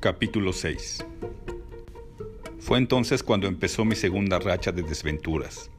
[0.00, 1.04] Capítulo 6
[2.58, 5.70] Fue entonces cuando empezó mi segunda racha de desventuras,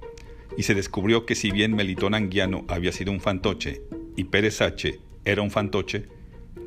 [0.56, 3.82] y se descubrió que si bien Melitón Anguiano había sido un fantoche
[4.16, 5.00] y Pérez H.
[5.26, 6.06] era un fantoche,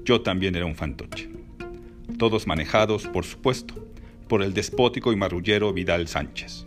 [0.04, 1.30] yo también era un fantoche.
[2.18, 3.86] Todos manejados, por supuesto,
[4.26, 6.64] por el despótico y marrullero Vidal Sánchez.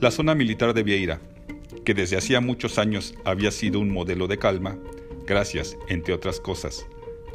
[0.00, 1.20] La zona militar de Vieira,
[1.84, 4.78] que desde hacía muchos años había sido un modelo de calma,
[5.26, 6.86] gracias, entre otras cosas,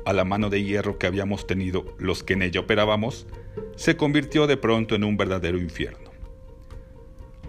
[0.08, 3.28] a la mano de hierro que habíamos tenido los que en ella operábamos,
[3.76, 6.12] se convirtió de pronto en un verdadero infierno.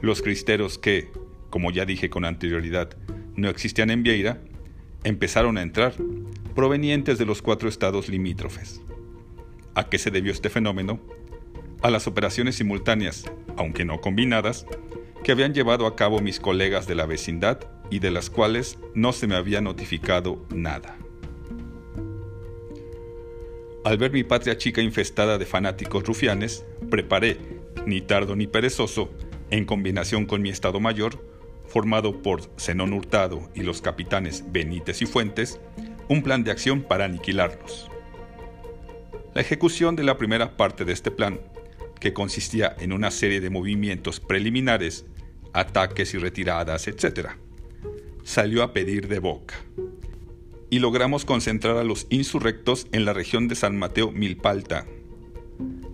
[0.01, 1.09] Los cristeros que,
[1.51, 2.97] como ya dije con anterioridad,
[3.37, 4.43] no existían en Vieira,
[5.05, 5.95] empezaron a entrar,
[6.57, 8.83] provenientes de los cuatro estados limítrofes.
[9.77, 10.99] ¿A qué se debió este fenómeno?
[11.81, 13.23] A las operaciones simultáneas,
[13.57, 14.67] aunque no combinadas,
[15.23, 19.13] que habían llevado a cabo mis colegas de la vecindad y de las cuales no
[19.13, 20.97] se me había notificado nada.
[23.85, 27.39] Al ver mi patria chica infestada de fanáticos rufianes, preparé,
[27.87, 29.11] ni tardo ni perezoso,
[29.51, 31.25] en combinación con mi Estado Mayor,
[31.67, 35.61] formado por Zenón Hurtado y los capitanes Benítez y Fuentes,
[36.09, 37.89] un plan de acción para aniquilarlos.
[39.35, 41.41] La ejecución de la primera parte de este plan,
[42.01, 45.07] que consistía en una serie de movimientos preliminares,
[45.53, 47.31] ataques y retiradas, etc.,
[48.25, 49.55] salió a pedir de boca
[50.71, 54.87] y logramos concentrar a los insurrectos en la región de San Mateo Milpalta.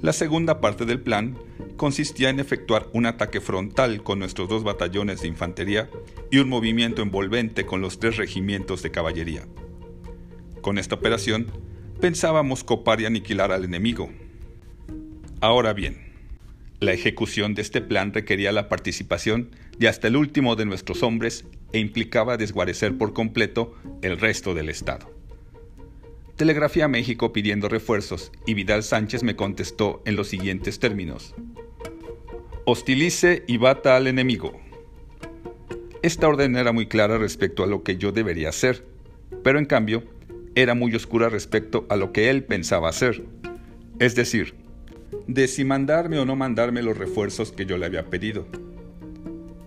[0.02, 1.38] La segunda parte del plan
[1.76, 5.88] consistía en efectuar un ataque frontal con nuestros dos batallones de infantería
[6.30, 9.46] y un movimiento envolvente con los tres regimientos de caballería.
[10.60, 11.46] Con esta operación,
[12.00, 14.10] pensábamos copar y aniquilar al enemigo.
[15.40, 16.12] Ahora bien,
[16.80, 21.44] la ejecución de este plan requería la participación de hasta el último de nuestros hombres
[21.74, 25.12] e implicaba desguarecer por completo el resto del Estado.
[26.36, 31.34] Telegrafía a México pidiendo refuerzos y Vidal Sánchez me contestó en los siguientes términos.
[32.64, 34.52] Hostilice y bata al enemigo.
[36.02, 38.86] Esta orden era muy clara respecto a lo que yo debería hacer,
[39.42, 40.04] pero en cambio
[40.54, 43.24] era muy oscura respecto a lo que él pensaba hacer.
[43.98, 44.54] Es decir,
[45.26, 48.46] de si mandarme o no mandarme los refuerzos que yo le había pedido.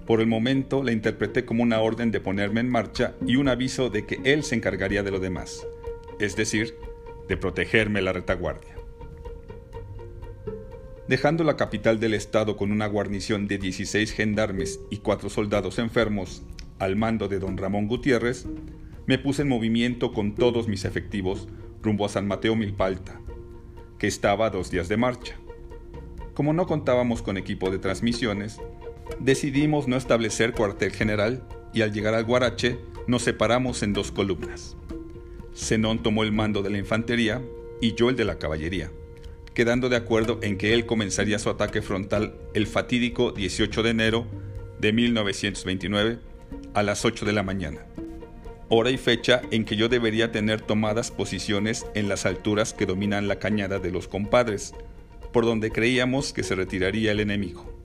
[0.08, 3.90] Por el momento la interpreté como una orden de ponerme en marcha y un aviso
[3.90, 5.68] de que él se encargaría de lo demás,
[6.18, 6.76] es decir,
[7.28, 8.74] de protegerme la retaguardia.
[11.10, 16.42] Dejando la capital del estado con una guarnición de 16 gendarmes y cuatro soldados enfermos
[16.80, 18.46] al mando de don Ramón Gutiérrez,
[19.08, 21.50] me puse en movimiento con todos mis efectivos
[21.82, 23.20] rumbo a San Mateo Milpalta,
[24.00, 25.36] que estaba a dos días de marcha.
[26.34, 28.60] Como no contábamos con equipo de transmisiones,
[29.20, 34.76] decidimos no establecer cuartel general y al llegar al Guarache nos separamos en dos columnas.
[35.56, 37.42] Zenón tomó el mando de la infantería
[37.82, 38.92] y yo el de la caballería,
[39.54, 44.28] quedando de acuerdo en que él comenzaría su ataque frontal el fatídico 18 de enero
[44.80, 46.20] de 1929
[46.74, 47.86] a las 8 de la mañana,
[48.70, 53.28] hora y fecha en que yo debería tener tomadas posiciones en las alturas que dominan
[53.28, 54.74] la cañada de los compadres,
[55.34, 57.77] por donde creíamos que se retiraría el enemigo.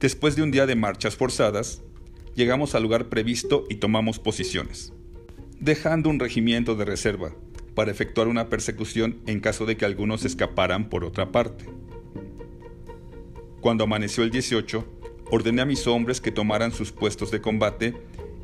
[0.00, 1.82] Después de un día de marchas forzadas,
[2.34, 4.94] llegamos al lugar previsto y tomamos posiciones,
[5.58, 7.34] dejando un regimiento de reserva
[7.74, 11.66] para efectuar una persecución en caso de que algunos escaparan por otra parte.
[13.60, 14.86] Cuando amaneció el 18,
[15.30, 17.94] ordené a mis hombres que tomaran sus puestos de combate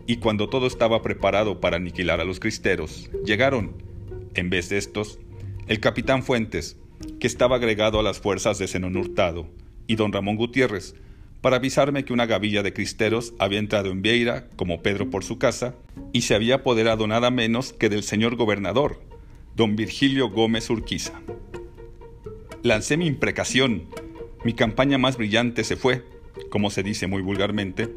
[0.06, 3.72] y cuando todo estaba preparado para aniquilar a los cristeros, llegaron,
[4.34, 5.18] en vez de estos,
[5.68, 6.76] el capitán Fuentes,
[7.18, 9.48] que estaba agregado a las fuerzas de Zenón Hurtado,
[9.86, 10.94] y don Ramón Gutiérrez,
[11.40, 15.38] para avisarme que una gavilla de cristeros había entrado en Vieira, como Pedro por su
[15.38, 15.74] casa,
[16.12, 19.00] y se había apoderado nada menos que del señor gobernador,
[19.54, 21.20] don Virgilio Gómez Urquiza.
[22.62, 23.84] Lancé mi imprecación,
[24.44, 26.04] mi campaña más brillante se fue,
[26.50, 27.88] como se dice muy vulgarmente,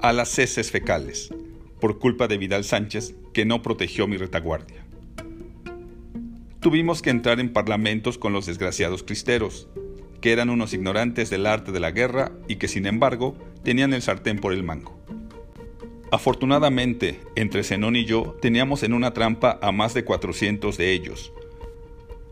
[0.00, 1.34] a las heces fecales,
[1.80, 4.84] por culpa de Vidal Sánchez, que no protegió mi retaguardia.
[6.60, 9.68] Tuvimos que entrar en parlamentos con los desgraciados cristeros,
[10.20, 14.02] que eran unos ignorantes del arte de la guerra y que sin embargo tenían el
[14.02, 14.98] sartén por el mango.
[16.12, 21.32] Afortunadamente, entre Zenón y yo teníamos en una trampa a más de 400 de ellos.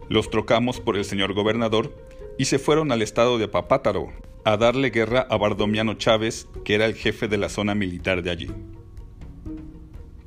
[0.08, 1.94] Los trocamos por el señor gobernador
[2.38, 4.08] y se fueron al estado de Papátaro
[4.44, 8.30] a darle guerra a Bardomiano Chávez, que era el jefe de la zona militar de
[8.30, 8.50] allí.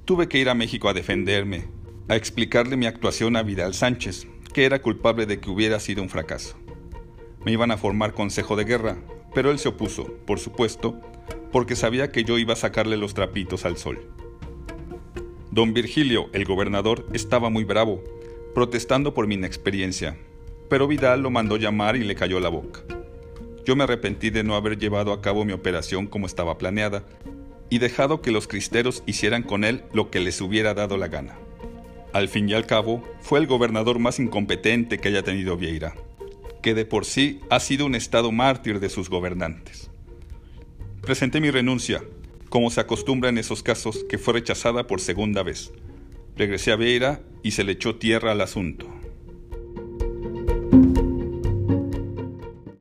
[0.06, 1.68] Tuve que ir a México a defenderme,
[2.08, 6.10] a explicarle mi actuación a Vidal Sánchez, que era culpable de que hubiera sido un
[6.10, 6.61] fracaso
[7.46, 8.98] me iban a formar consejo de guerra,
[9.34, 11.00] pero él se opuso, por supuesto,
[11.52, 14.00] porque sabía que yo iba a sacarle los trapitos al sol.
[15.52, 18.04] Don Virgilio, el gobernador, estaba muy bravo,
[18.54, 20.18] protestando por mi inexperiencia,
[20.70, 22.82] pero Vidal lo mandó llamar y le cayó la boca.
[23.66, 27.04] Yo me arrepentí de no haber llevado a cabo mi operación como estaba planeada
[27.70, 31.38] y dejado que los cristeros hicieran con él lo que les hubiera dado la gana.
[32.14, 35.96] Al fin y al cabo, fue el gobernador más incompetente que haya tenido Vieira,
[36.62, 39.90] que de por sí ha sido un estado mártir de sus gobernantes.
[41.02, 42.04] Presenté mi renuncia,
[42.50, 45.72] como se acostumbra en esos casos, que fue rechazada por segunda vez.
[46.36, 49.01] Regresé a Vieira y se le echó tierra al asunto.